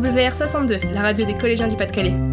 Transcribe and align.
WR62, 0.00 0.92
la 0.94 1.02
radio 1.02 1.26
des 1.26 1.34
collégiens 1.34 1.68
du 1.68 1.76
Pas-de-Calais. 1.76 2.31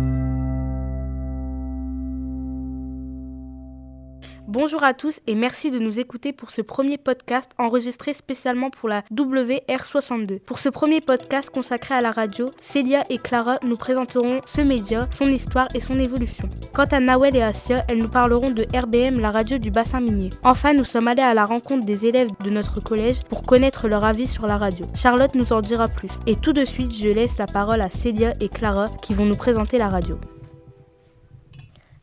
Bonjour 4.52 4.84
à 4.84 4.96
tous 4.96 5.20
et 5.28 5.36
merci 5.36 5.70
de 5.70 5.78
nous 5.78 6.00
écouter 6.00 6.34
pour 6.34 6.50
ce 6.50 6.64
premier 6.64 6.98
podcast 6.98 7.52
enregistré 7.60 8.16
spécialement 8.16 8.72
pour 8.72 8.90
la 8.90 9.04
WR62. 9.14 10.40
Pour 10.40 10.58
ce 10.58 10.70
premier 10.70 11.02
podcast 11.02 11.52
consacré 11.52 11.94
à 11.94 12.02
la 12.02 12.10
radio, 12.10 12.50
Célia 12.60 13.04
et 13.12 13.20
Clara 13.20 13.60
nous 13.62 13.78
présenteront 13.78 14.42
ce 14.48 14.62
média, 14.62 15.08
son 15.12 15.28
histoire 15.28 15.68
et 15.76 15.80
son 15.80 16.00
évolution. 16.00 16.50
Quant 16.74 16.86
à 16.86 17.00
Nawel 17.00 17.36
et 17.36 17.44
Asia, 17.44 17.86
elles 17.88 18.00
nous 18.00 18.10
parleront 18.10 18.50
de 18.50 18.66
RBM, 18.76 19.20
la 19.20 19.30
radio 19.30 19.60
du 19.60 19.70
bassin 19.70 20.02
minier. 20.02 20.32
Enfin, 20.44 20.74
nous 20.74 20.84
sommes 20.84 21.08
allés 21.08 21.22
à 21.22 21.36
la 21.36 21.46
rencontre 21.46 21.86
des 21.86 22.08
élèves 22.08 22.32
de 22.44 22.50
notre 22.50 22.80
collège 22.80 23.22
pour 23.26 23.46
connaître 23.46 23.88
leur 23.88 24.04
avis 24.04 24.26
sur 24.26 24.48
la 24.48 24.58
radio. 24.58 24.88
Charlotte 24.96 25.36
nous 25.36 25.54
en 25.54 25.62
dira 25.62 25.88
plus. 25.88 26.10
Et 26.26 26.36
tout 26.36 26.54
de 26.54 26.66
suite, 26.66 26.96
je 26.96 27.10
laisse 27.10 27.38
la 27.38 27.46
parole 27.46 27.82
à 27.82 27.92
Célia 27.92 28.34
et 28.42 28.50
Clara 28.50 28.88
qui 29.04 29.14
vont 29.14 29.26
nous 29.26 29.38
présenter 29.38 29.78
la 29.78 29.90
radio. 29.90 30.20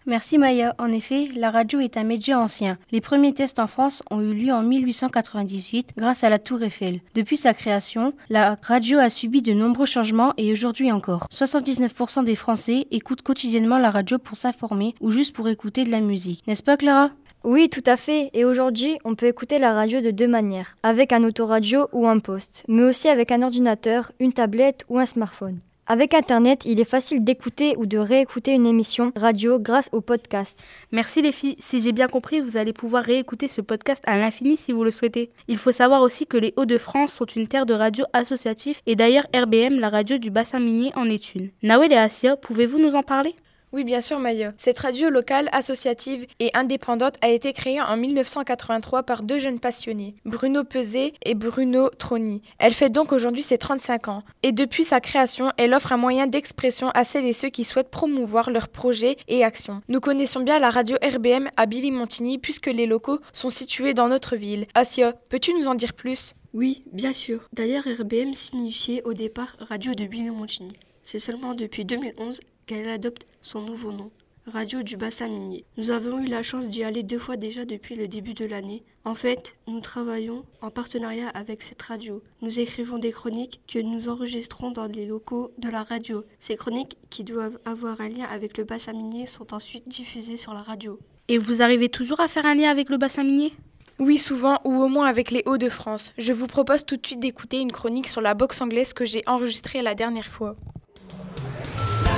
Merci 0.08 0.38
Maya. 0.38 0.72
En 0.78 0.92
effet, 0.92 1.28
la 1.34 1.50
radio 1.50 1.80
est 1.80 1.96
un 1.96 2.04
média 2.04 2.38
ancien. 2.38 2.78
Les 2.92 3.00
premiers 3.00 3.34
tests 3.34 3.58
en 3.58 3.66
France 3.66 4.04
ont 4.12 4.20
eu 4.20 4.34
lieu 4.34 4.52
en 4.52 4.62
1898 4.62 5.94
grâce 5.98 6.22
à 6.22 6.30
la 6.30 6.38
Tour 6.38 6.62
Eiffel. 6.62 7.00
Depuis 7.16 7.36
sa 7.36 7.54
création, 7.54 8.12
la 8.30 8.56
radio 8.62 9.00
a 9.00 9.08
subi 9.08 9.42
de 9.42 9.52
nombreux 9.52 9.84
changements 9.84 10.32
et 10.36 10.52
aujourd'hui 10.52 10.92
encore. 10.92 11.26
79% 11.32 12.24
des 12.24 12.36
Français 12.36 12.86
écoutent 12.92 13.22
quotidiennement 13.22 13.78
la 13.78 13.90
radio 13.90 14.16
pour 14.18 14.36
s'informer 14.36 14.94
ou 15.00 15.10
juste 15.10 15.34
pour 15.34 15.48
écouter 15.48 15.82
de 15.82 15.90
la 15.90 16.00
musique. 16.00 16.46
N'est-ce 16.46 16.62
pas 16.62 16.76
Clara? 16.76 17.10
Oui, 17.42 17.68
tout 17.68 17.82
à 17.84 17.96
fait. 17.96 18.30
Et 18.32 18.44
aujourd'hui, 18.44 18.98
on 19.04 19.16
peut 19.16 19.26
écouter 19.26 19.58
la 19.58 19.72
radio 19.72 20.00
de 20.00 20.12
deux 20.12 20.28
manières, 20.28 20.76
avec 20.84 21.12
un 21.12 21.24
autoradio 21.24 21.88
ou 21.92 22.06
un 22.06 22.20
poste, 22.20 22.64
mais 22.68 22.82
aussi 22.82 23.08
avec 23.08 23.32
un 23.32 23.42
ordinateur, 23.42 24.12
une 24.20 24.32
tablette 24.32 24.84
ou 24.88 24.98
un 25.00 25.06
smartphone. 25.06 25.58
Avec 25.88 26.14
Internet, 26.14 26.62
il 26.64 26.80
est 26.80 26.84
facile 26.84 27.22
d'écouter 27.22 27.76
ou 27.76 27.86
de 27.86 27.96
réécouter 27.96 28.52
une 28.52 28.66
émission 28.66 29.12
radio 29.14 29.60
grâce 29.60 29.88
au 29.92 30.00
podcast. 30.00 30.64
Merci 30.90 31.22
les 31.22 31.30
filles. 31.30 31.54
Si 31.60 31.78
j'ai 31.78 31.92
bien 31.92 32.08
compris, 32.08 32.40
vous 32.40 32.56
allez 32.56 32.72
pouvoir 32.72 33.04
réécouter 33.04 33.46
ce 33.46 33.60
podcast 33.60 34.02
à 34.04 34.18
l'infini 34.18 34.56
si 34.56 34.72
vous 34.72 34.82
le 34.82 34.90
souhaitez. 34.90 35.30
Il 35.46 35.58
faut 35.58 35.70
savoir 35.70 36.02
aussi 36.02 36.26
que 36.26 36.38
les 36.38 36.52
Hauts-de-France 36.56 37.12
sont 37.12 37.26
une 37.26 37.46
terre 37.46 37.66
de 37.66 37.74
radio 37.74 38.04
associative 38.14 38.80
et 38.86 38.96
d'ailleurs 38.96 39.26
RBM, 39.32 39.78
la 39.78 39.88
radio 39.88 40.18
du 40.18 40.30
bassin 40.30 40.58
minier, 40.58 40.90
en 40.96 41.04
est 41.04 41.36
une. 41.36 41.50
Nawel 41.62 41.92
et 41.92 41.96
Asia, 41.96 42.36
pouvez-vous 42.36 42.80
nous 42.80 42.96
en 42.96 43.04
parler? 43.04 43.36
Oui, 43.76 43.84
bien 43.84 44.00
sûr, 44.00 44.18
Maya. 44.18 44.54
Cette 44.56 44.78
radio 44.78 45.10
locale, 45.10 45.50
associative 45.52 46.26
et 46.40 46.50
indépendante 46.54 47.16
a 47.20 47.28
été 47.28 47.52
créée 47.52 47.78
en 47.78 47.98
1983 47.98 49.02
par 49.02 49.22
deux 49.22 49.36
jeunes 49.36 49.60
passionnés, 49.60 50.14
Bruno 50.24 50.64
Peset 50.64 51.12
et 51.26 51.34
Bruno 51.34 51.90
Troni. 51.90 52.40
Elle 52.58 52.72
fait 52.72 52.88
donc 52.88 53.12
aujourd'hui 53.12 53.42
ses 53.42 53.58
35 53.58 54.08
ans. 54.08 54.22
Et 54.42 54.52
depuis 54.52 54.82
sa 54.82 55.00
création, 55.00 55.52
elle 55.58 55.74
offre 55.74 55.92
un 55.92 55.98
moyen 55.98 56.26
d'expression 56.26 56.88
à 56.94 57.04
celles 57.04 57.26
et 57.26 57.34
ceux 57.34 57.50
qui 57.50 57.64
souhaitent 57.64 57.90
promouvoir 57.90 58.48
leurs 58.48 58.68
projets 58.68 59.18
et 59.28 59.44
actions. 59.44 59.82
Nous 59.88 60.00
connaissons 60.00 60.40
bien 60.40 60.58
la 60.58 60.70
radio 60.70 60.96
RBM 61.02 61.50
à 61.58 61.66
Billy-Montigny 61.66 62.38
puisque 62.38 62.68
les 62.68 62.86
locaux 62.86 63.20
sont 63.34 63.50
situés 63.50 63.92
dans 63.92 64.08
notre 64.08 64.36
ville. 64.36 64.66
Asia, 64.72 65.12
peux-tu 65.28 65.52
nous 65.52 65.68
en 65.68 65.74
dire 65.74 65.92
plus? 65.92 66.34
Oui, 66.54 66.82
bien 66.94 67.12
sûr. 67.12 67.46
D'ailleurs, 67.52 67.84
RBM 67.84 68.32
signifiait 68.32 69.02
au 69.02 69.12
départ 69.12 69.54
Radio 69.60 69.92
de 69.92 70.06
Billy-Montigny. 70.06 70.72
C'est 71.02 71.18
seulement 71.18 71.52
depuis 71.52 71.84
2011 71.84 72.40
qu'elle 72.66 72.88
adopte 72.88 73.26
son 73.42 73.62
nouveau 73.62 73.92
nom, 73.92 74.10
Radio 74.46 74.82
du 74.82 74.96
bassin 74.96 75.28
minier. 75.28 75.64
Nous 75.76 75.90
avons 75.90 76.20
eu 76.20 76.26
la 76.26 76.42
chance 76.42 76.68
d'y 76.68 76.84
aller 76.84 77.02
deux 77.02 77.18
fois 77.18 77.36
déjà 77.36 77.64
depuis 77.64 77.94
le 77.96 78.06
début 78.06 78.34
de 78.34 78.44
l'année. 78.44 78.84
En 79.04 79.14
fait, 79.14 79.56
nous 79.66 79.80
travaillons 79.80 80.44
en 80.62 80.70
partenariat 80.70 81.28
avec 81.28 81.62
cette 81.62 81.82
radio. 81.82 82.22
Nous 82.42 82.58
écrivons 82.58 82.98
des 82.98 83.10
chroniques 83.12 83.60
que 83.66 83.78
nous 83.78 84.08
enregistrons 84.08 84.70
dans 84.72 84.86
les 84.86 85.06
locaux 85.06 85.52
de 85.58 85.68
la 85.68 85.84
radio. 85.84 86.24
Ces 86.38 86.56
chroniques, 86.56 86.96
qui 87.10 87.24
doivent 87.24 87.58
avoir 87.64 88.00
un 88.00 88.08
lien 88.08 88.24
avec 88.24 88.56
le 88.56 88.64
bassin 88.64 88.92
minier, 88.92 89.26
sont 89.26 89.54
ensuite 89.54 89.88
diffusées 89.88 90.36
sur 90.36 90.52
la 90.52 90.62
radio. 90.62 90.98
Et 91.28 91.38
vous 91.38 91.62
arrivez 91.62 91.88
toujours 91.88 92.20
à 92.20 92.28
faire 92.28 92.46
un 92.46 92.54
lien 92.54 92.70
avec 92.70 92.90
le 92.90 92.98
bassin 92.98 93.22
minier 93.24 93.52
oui, 93.98 94.18
souvent, 94.18 94.58
ou 94.64 94.74
au 94.82 94.88
moins 94.88 95.06
avec 95.06 95.30
les 95.30 95.42
Hauts-de-France. 95.46 96.12
Je 96.18 96.34
vous 96.34 96.46
propose 96.46 96.84
tout 96.84 96.98
de 96.98 97.06
suite 97.06 97.18
d'écouter 97.18 97.60
une 97.60 97.72
chronique 97.72 98.08
sur 98.08 98.20
la 98.20 98.34
boxe 98.34 98.60
anglaise 98.60 98.92
que 98.92 99.06
j'ai 99.06 99.22
enregistrée 99.26 99.80
la 99.80 99.94
dernière 99.94 100.26
fois 100.26 100.54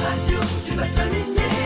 radio 0.09 0.41
du 0.65 0.75
bassin 0.75 1.07
minier. 1.11 1.58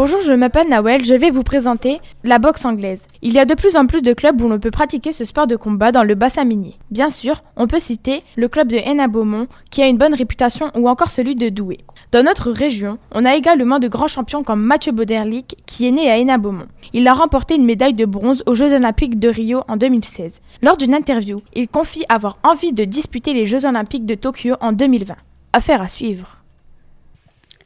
Bonjour, 0.00 0.20
je 0.20 0.32
m'appelle 0.32 0.68
Nawel, 0.68 1.02
je 1.02 1.12
vais 1.12 1.30
vous 1.30 1.42
présenter 1.42 2.00
la 2.22 2.38
boxe 2.38 2.64
anglaise. 2.64 3.02
Il 3.20 3.32
y 3.32 3.40
a 3.40 3.44
de 3.44 3.54
plus 3.54 3.74
en 3.74 3.86
plus 3.86 4.00
de 4.00 4.12
clubs 4.12 4.40
où 4.40 4.48
l'on 4.48 4.60
peut 4.60 4.70
pratiquer 4.70 5.12
ce 5.12 5.24
sport 5.24 5.48
de 5.48 5.56
combat 5.56 5.90
dans 5.90 6.04
le 6.04 6.14
bassin 6.14 6.44
minier. 6.44 6.78
Bien 6.92 7.10
sûr, 7.10 7.42
on 7.56 7.66
peut 7.66 7.80
citer 7.80 8.22
le 8.36 8.46
club 8.46 8.68
de 8.68 8.76
Hénin 8.76 9.08
Beaumont 9.08 9.48
qui 9.72 9.82
a 9.82 9.88
une 9.88 9.98
bonne 9.98 10.14
réputation 10.14 10.70
ou 10.76 10.88
encore 10.88 11.10
celui 11.10 11.34
de 11.34 11.48
Douai. 11.48 11.78
Dans 12.12 12.24
notre 12.24 12.52
région, 12.52 12.98
on 13.10 13.24
a 13.24 13.34
également 13.34 13.80
de 13.80 13.88
grands 13.88 14.06
champions 14.06 14.44
comme 14.44 14.62
Mathieu 14.62 14.92
Boderlic 14.92 15.56
qui 15.66 15.88
est 15.88 15.90
né 15.90 16.08
à 16.08 16.16
Hénin 16.16 16.38
Beaumont. 16.38 16.68
Il 16.92 17.08
a 17.08 17.12
remporté 17.12 17.56
une 17.56 17.64
médaille 17.64 17.94
de 17.94 18.04
bronze 18.04 18.44
aux 18.46 18.54
Jeux 18.54 18.74
Olympiques 18.74 19.18
de 19.18 19.28
Rio 19.28 19.64
en 19.66 19.76
2016. 19.76 20.40
Lors 20.62 20.76
d'une 20.76 20.94
interview, 20.94 21.38
il 21.56 21.66
confie 21.66 22.04
avoir 22.08 22.38
envie 22.44 22.72
de 22.72 22.84
disputer 22.84 23.32
les 23.32 23.46
Jeux 23.46 23.66
Olympiques 23.66 24.06
de 24.06 24.14
Tokyo 24.14 24.54
en 24.60 24.70
2020. 24.70 25.16
Affaire 25.54 25.82
à 25.82 25.88
suivre. 25.88 26.38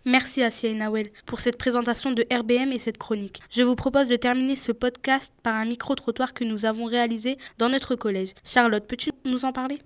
Merci 0.04 0.42
à 0.42 0.48
et 0.64 0.74
Nawel 0.74 1.10
pour 1.26 1.38
cette 1.38 1.56
présentation 1.56 2.10
de 2.10 2.26
RBM 2.28 2.72
et 2.72 2.80
cette 2.80 2.98
chronique. 2.98 3.40
Je 3.50 3.62
vous 3.62 3.76
propose 3.76 4.08
de 4.08 4.16
terminer 4.16 4.56
ce 4.56 4.72
podcast 4.72 5.32
par 5.44 5.54
un 5.54 5.64
micro-trottoir 5.64 6.34
que 6.34 6.42
nous 6.42 6.64
avons 6.64 6.86
réalisé 6.86 7.38
dans 7.58 7.68
notre 7.68 7.94
collège. 7.94 8.30
Charlotte, 8.44 8.84
peux-tu 8.84 9.10
nous 9.24 9.44
en 9.44 9.52
parler? 9.52 9.78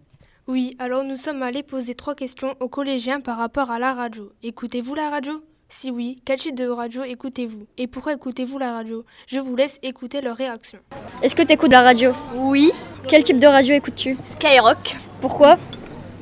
Oui, 0.46 0.74
alors 0.78 1.04
nous 1.04 1.16
sommes 1.16 1.42
allés 1.42 1.62
poser 1.62 1.94
trois 1.94 2.14
questions 2.14 2.54
aux 2.60 2.68
collégiens 2.68 3.20
par 3.20 3.36
rapport 3.36 3.70
à 3.70 3.78
la 3.78 3.92
radio. 3.92 4.32
Écoutez-vous 4.42 4.94
la 4.94 5.10
radio? 5.10 5.44
Si 5.68 5.90
oui, 5.90 6.22
quel 6.24 6.38
type 6.38 6.54
de 6.54 6.66
radio 6.66 7.02
écoutez-vous? 7.02 7.66
Et 7.76 7.86
pourquoi 7.86 8.14
écoutez-vous 8.14 8.56
la 8.56 8.72
radio? 8.72 9.04
Je 9.26 9.38
vous 9.38 9.54
laisse 9.54 9.78
écouter 9.82 10.22
leurs 10.22 10.36
réactions. 10.36 10.78
Est-ce 11.20 11.36
que 11.36 11.42
tu 11.42 11.52
écoutes 11.52 11.72
la 11.72 11.82
radio? 11.82 12.12
Oui. 12.36 12.70
Quel 13.06 13.22
type 13.22 13.38
de 13.38 13.46
radio 13.46 13.74
écoutes-tu? 13.74 14.16
Skyrock. 14.24 14.96
Pourquoi? 15.20 15.58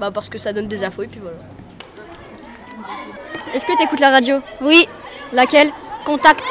Bah 0.00 0.10
parce 0.10 0.28
que 0.28 0.38
ça 0.38 0.52
donne 0.52 0.66
des 0.66 0.82
infos 0.82 1.02
et 1.02 1.06
puis 1.08 1.20
voilà. 1.20 1.38
Est-ce 3.54 3.64
que 3.64 3.76
tu 3.76 3.84
écoutes 3.84 4.00
la 4.00 4.10
radio 4.10 4.40
Oui. 4.60 4.88
Laquelle 5.32 5.70
Contact. 6.04 6.42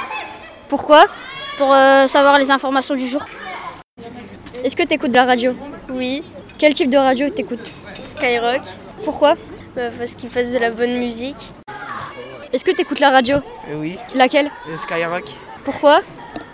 Pourquoi 0.70 1.06
Pour 1.58 1.74
euh, 1.74 2.08
savoir 2.08 2.40
les 2.40 2.50
informations 2.50 2.96
du 2.96 3.06
jour. 3.06 3.22
Est-ce 4.64 4.74
que 4.78 4.84
tu 4.84 4.94
écoutes 4.94 5.14
la 5.14 5.26
radio 5.26 5.54
Oui. 5.90 6.24
Quel 6.58 6.74
type 6.74 6.90
de 6.90 6.96
radio 6.96 7.30
t'écoutes 7.30 7.70
Skyrock. 8.00 8.62
Pourquoi 9.04 9.36
bah, 9.76 9.90
Parce 10.00 10.16
qu'ils 10.16 10.30
fassent 10.30 10.52
de 10.52 10.58
la 10.58 10.72
bonne 10.72 10.98
musique. 10.98 11.50
Est-ce 12.54 12.64
que 12.64 12.72
tu 12.72 12.84
écoutes 12.84 13.02
la 13.02 13.10
radio 13.10 13.36
euh, 13.70 13.76
Oui. 13.76 13.98
Laquelle 14.16 14.50
Skyrock. 14.78 15.26
Pourquoi 15.66 16.00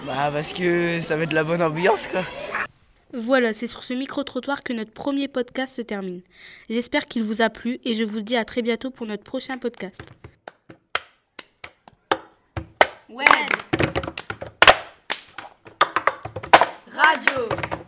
Bah 0.07 0.31
parce 0.33 0.51
que 0.53 0.99
ça 0.99 1.15
met 1.15 1.27
de 1.27 1.35
la 1.35 1.43
bonne 1.43 1.61
ambiance 1.61 2.07
quoi. 2.07 2.21
Voilà, 3.13 3.53
c'est 3.53 3.67
sur 3.67 3.83
ce 3.83 3.93
micro-trottoir 3.93 4.63
que 4.63 4.73
notre 4.73 4.91
premier 4.91 5.27
podcast 5.27 5.75
se 5.75 5.81
termine. 5.83 6.21
J'espère 6.71 7.05
qu'il 7.07 7.21
vous 7.21 7.43
a 7.43 7.49
plu 7.49 7.79
et 7.85 7.93
je 7.93 8.03
vous 8.03 8.21
dis 8.21 8.35
à 8.35 8.45
très 8.45 8.63
bientôt 8.63 8.89
pour 8.89 9.05
notre 9.05 9.23
prochain 9.23 9.57
podcast. 9.57 10.01
Web. 13.09 13.49
Radio. 16.93 17.49
Radio 17.49 17.78